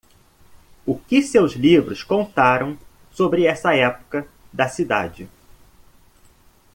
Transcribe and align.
O 0.83 0.97
que 0.97 1.21
seus 1.21 1.53
livros 1.53 2.01
contaram 2.01 2.75
sobre 3.11 3.45
essa 3.45 3.75
época 3.75 4.27
da 4.51 4.67
cidade? 4.67 5.29